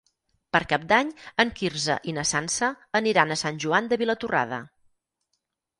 Per 0.55 0.61
Cap 0.71 0.87
d'Any 0.91 1.11
en 1.43 1.51
Quirze 1.61 1.99
i 2.13 2.15
na 2.17 2.25
Sança 2.31 2.73
aniran 3.03 3.37
a 3.37 3.41
Sant 3.45 3.61
Joan 3.67 3.93
de 3.95 4.03
Vilatorrada. 4.05 4.65